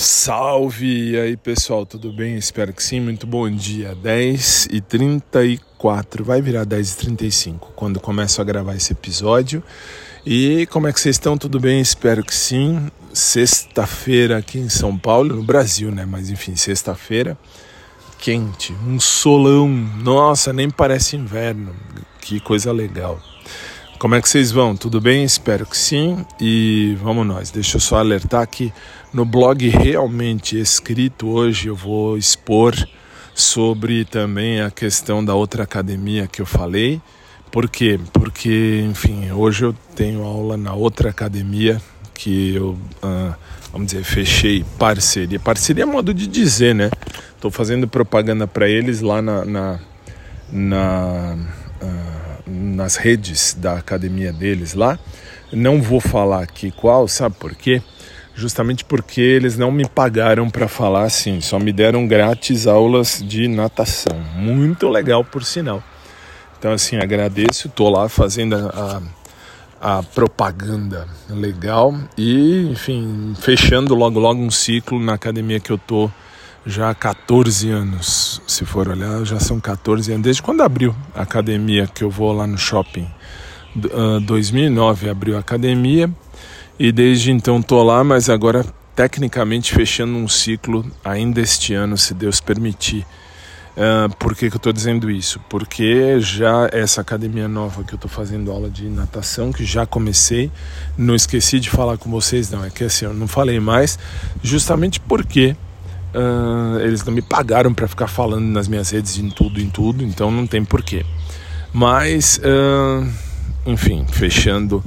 [0.00, 1.10] Salve!
[1.10, 2.36] E aí pessoal, tudo bem?
[2.36, 3.96] Espero que sim, muito bom dia.
[3.96, 9.60] 10 e 34 vai virar 10 e 35 quando começo a gravar esse episódio.
[10.24, 11.36] E como é que vocês estão?
[11.36, 11.80] Tudo bem?
[11.80, 12.88] Espero que sim.
[13.12, 16.06] Sexta-feira aqui em São Paulo, no Brasil, né?
[16.06, 17.36] Mas enfim, sexta-feira,
[18.20, 19.66] quente, um solão.
[19.68, 21.74] Nossa, nem parece inverno.
[22.20, 23.20] Que coisa legal.
[23.98, 24.76] Como é que vocês vão?
[24.76, 25.24] Tudo bem?
[25.24, 26.24] Espero que sim.
[26.40, 27.50] E vamos nós.
[27.50, 28.72] Deixa eu só alertar que
[29.12, 32.76] no blog realmente escrito hoje eu vou expor
[33.34, 37.00] sobre também a questão da outra academia que eu falei.
[37.50, 37.98] Por quê?
[38.12, 41.82] Porque, enfim, hoje eu tenho aula na outra academia
[42.14, 43.34] que eu, ah,
[43.72, 45.40] vamos dizer, fechei parceria.
[45.40, 46.88] Parceria é modo de dizer, né?
[47.34, 49.80] Estou fazendo propaganda para eles lá na, na,
[50.52, 51.38] na
[51.82, 54.98] ah, nas redes da academia deles lá.
[55.52, 57.82] Não vou falar aqui qual, sabe por quê?
[58.34, 63.48] Justamente porque eles não me pagaram para falar assim, só me deram grátis aulas de
[63.48, 64.16] natação.
[64.36, 65.82] Muito legal, por sinal.
[66.58, 69.02] Então, assim, agradeço, estou lá fazendo a,
[69.80, 76.10] a, propaganda legal e, enfim, fechando logo logo um ciclo na academia que eu tô
[76.68, 81.22] já há 14 anos, se for olhar, já são 14 anos, desde quando abriu a
[81.22, 83.08] academia que eu vou lá no shopping.
[83.74, 86.10] Uh, 2009 abriu a academia
[86.78, 92.12] e desde então tô lá, mas agora tecnicamente fechando um ciclo ainda este ano, se
[92.12, 93.06] Deus permitir.
[93.74, 95.40] Uh, por que, que eu estou dizendo isso?
[95.48, 100.50] Porque já essa academia nova que eu estou fazendo aula de natação, que já comecei,
[100.98, 103.98] não esqueci de falar com vocês, não, é que assim, eu não falei mais,
[104.42, 105.56] justamente porque
[106.14, 110.02] Uh, eles não me pagaram para ficar falando nas minhas redes em tudo, em tudo,
[110.02, 111.04] então não tem porquê.
[111.72, 113.06] Mas, uh,
[113.66, 114.82] enfim, fechando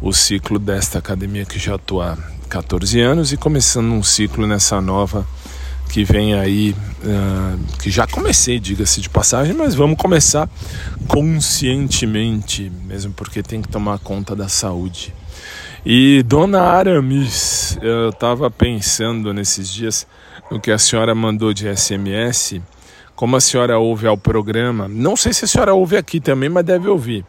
[0.00, 2.16] o ciclo desta academia que já estou há
[2.48, 5.26] 14 anos e começando um ciclo nessa nova
[5.88, 6.74] que vem aí,
[7.04, 10.48] uh, que já comecei, diga-se de passagem, mas vamos começar
[11.06, 15.14] conscientemente, mesmo porque tem que tomar conta da saúde.
[15.84, 20.06] E Dona Aramis, eu estava pensando nesses dias
[20.50, 22.60] no que a senhora mandou de SMS,
[23.14, 26.64] como a senhora ouve ao programa, não sei se a senhora ouve aqui também, mas
[26.64, 27.24] deve ouvir.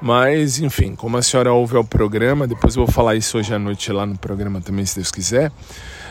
[0.00, 3.58] Mas, enfim, como a senhora ouve ao programa, depois eu vou falar isso hoje à
[3.58, 5.50] noite lá no programa também, se Deus quiser.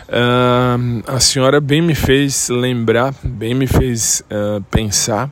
[0.09, 5.29] Uh, a senhora bem me fez lembrar, bem me fez uh, pensar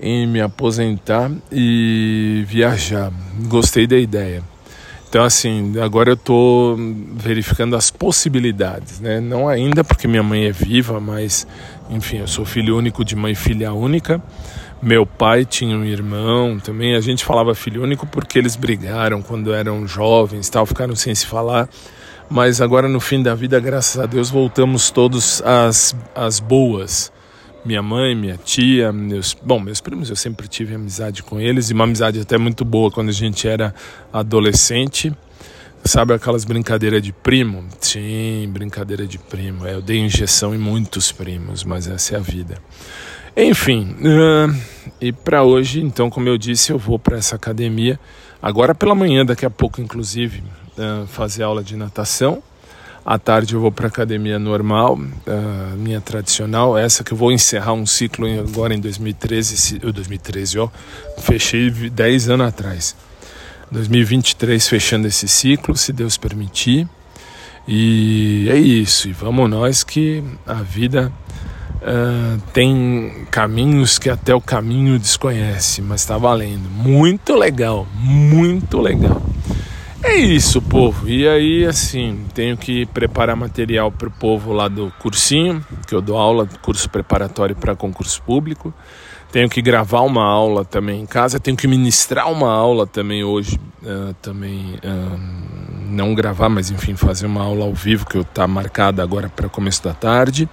[0.00, 3.12] em me aposentar e viajar.
[3.48, 4.42] Gostei da ideia.
[5.08, 6.76] Então, assim, agora eu estou
[7.14, 9.20] verificando as possibilidades, né?
[9.20, 11.46] Não ainda porque minha mãe é viva, mas,
[11.88, 14.22] enfim, eu sou filho único de mãe e filha única.
[14.82, 16.94] Meu pai tinha um irmão também.
[16.94, 21.24] A gente falava filho único porque eles brigaram quando eram jovens, tal, ficaram sem se
[21.24, 21.70] falar.
[22.28, 27.10] Mas agora, no fim da vida, graças a Deus, voltamos todos às, às boas
[27.68, 31.74] minha mãe, minha tia, meus, bom, meus primos eu sempre tive amizade com eles e
[31.74, 33.74] uma amizade até muito boa quando a gente era
[34.10, 35.12] adolescente.
[35.84, 37.66] Sabe aquelas brincadeiras de primo?
[37.78, 39.66] Sim, brincadeira de primo.
[39.66, 42.56] É, eu dei injeção em muitos primos, mas essa é a vida.
[43.36, 44.56] Enfim, uh,
[44.98, 48.00] e para hoje, então, como eu disse, eu vou para essa academia
[48.40, 50.42] agora pela manhã, daqui a pouco, inclusive,
[50.78, 52.42] uh, fazer aula de natação.
[53.10, 55.00] À tarde eu vou para academia normal,
[55.78, 60.68] minha tradicional, essa que eu vou encerrar um ciclo agora em 2013, 2013 ó,
[61.16, 62.94] fechei 10 anos atrás.
[63.70, 66.86] 2023 fechando esse ciclo, se Deus permitir.
[67.66, 71.10] E é isso, e vamos nós que a vida
[71.76, 76.68] uh, tem caminhos que até o caminho desconhece, mas está valendo.
[76.68, 79.22] Muito legal, muito legal.
[80.02, 81.08] É isso, povo.
[81.08, 86.00] E aí, assim, tenho que preparar material para o povo lá do cursinho, que eu
[86.00, 88.72] dou aula, curso preparatório para concurso público.
[89.32, 91.40] Tenho que gravar uma aula também em casa.
[91.40, 93.58] Tenho que ministrar uma aula também hoje.
[93.82, 95.18] Uh, também uh,
[95.88, 99.82] não gravar, mas enfim, fazer uma aula ao vivo que está marcada agora para começo
[99.82, 100.48] da tarde.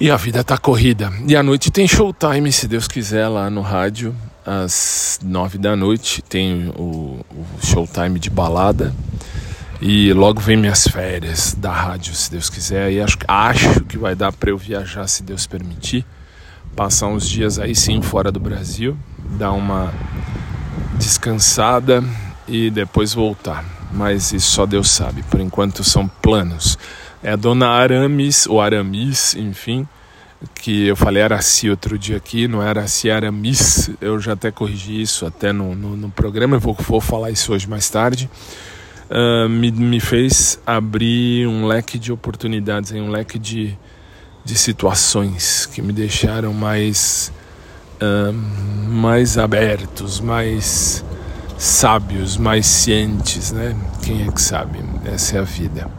[0.00, 1.12] E a vida tá corrida.
[1.26, 4.14] E à noite tem showtime, se Deus quiser, lá no rádio
[4.44, 8.94] às nove da noite tem o, o showtime de balada
[9.80, 12.90] e logo vem minhas férias da rádio, se Deus quiser.
[12.90, 16.04] E acho, acho que vai dar para eu viajar, se Deus permitir.
[16.74, 18.96] Passar uns dias aí sim fora do Brasil,
[19.38, 19.92] dar uma
[20.96, 22.02] descansada
[22.46, 23.64] e depois voltar.
[23.92, 25.22] Mas isso só Deus sabe.
[25.22, 26.76] Por enquanto são planos.
[27.22, 29.88] É a dona Aramis, ou Aramis, enfim,
[30.54, 33.08] que eu falei Araci outro dia aqui, não era Araci,
[34.00, 37.52] eu já até corrigi isso até no, no, no programa, eu vou, vou falar isso
[37.52, 38.30] hoje mais tarde.
[39.10, 43.76] uh, me, me fez abrir um leque de oportunidades, um leque de,
[44.44, 47.32] de situações que me deixaram mais,
[48.00, 48.32] uh,
[48.88, 51.04] mais abertos, mais
[51.56, 53.76] sábios, mais cientes, né?
[54.02, 54.78] Quem é que sabe?
[55.04, 55.90] Essa é a vida.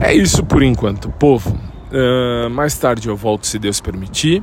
[0.00, 1.58] É isso por enquanto, povo.
[1.90, 4.42] Uh, mais tarde eu volto, se Deus permitir.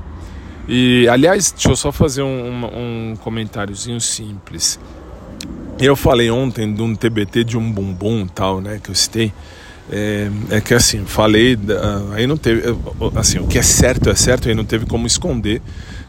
[0.68, 4.80] E, aliás, deixa eu só fazer um, um, comentáriozinho simples.
[5.80, 9.32] Eu falei ontem de um TBT de um bumbum tal, né, que eu citei.
[9.92, 11.56] É, é que assim, falei,
[12.16, 12.64] aí não teve,
[13.16, 15.62] assim, o que é certo é certo, aí não teve como esconder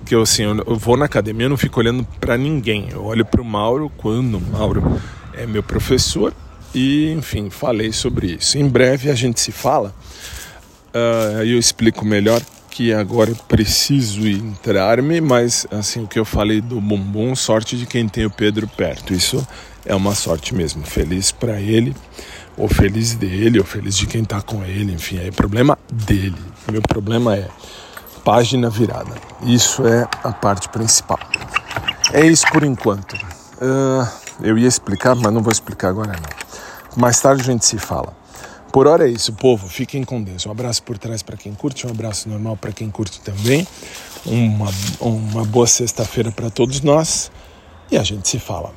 [0.07, 2.89] que eu assim, eu vou na academia, eu não fico olhando para ninguém.
[2.93, 5.01] Eu olho para o Mauro quando o Mauro
[5.35, 6.33] é meu professor
[6.73, 8.57] e, enfim, falei sobre isso.
[8.57, 9.93] Em breve a gente se fala.
[11.39, 16.81] Aí eu explico melhor que agora preciso entrar-me, mas assim, o que eu falei do
[16.81, 19.15] bumbum, sorte de quem tem o Pedro perto.
[19.15, 19.47] Isso
[19.85, 20.85] é uma sorte mesmo.
[20.85, 21.97] Feliz para ele,
[22.57, 26.37] ou feliz dele, ou feliz de quem tá com ele, enfim, é problema dele.
[26.71, 27.49] Meu problema é
[28.25, 29.15] página virada.
[29.43, 31.19] Isso é a parte principal.
[32.13, 33.15] É isso por enquanto.
[33.15, 34.07] Uh,
[34.43, 37.01] eu ia explicar, mas não vou explicar agora não.
[37.01, 38.15] Mais tarde a gente se fala.
[38.77, 39.69] Por hora é isso, povo.
[39.69, 40.45] Fiquem com Deus.
[40.45, 43.67] Um abraço por trás para quem curte, um abraço normal para quem curte também.
[44.27, 44.69] Uma,
[45.01, 47.33] uma boa sexta-feira para todos nós
[47.91, 48.75] e a gente se fala.